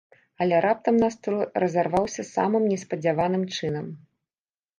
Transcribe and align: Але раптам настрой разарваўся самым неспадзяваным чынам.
Але 0.43 0.61
раптам 0.65 0.95
настрой 1.03 1.45
разарваўся 1.63 2.25
самым 2.33 2.63
неспадзяваным 2.73 3.43
чынам. 3.55 3.85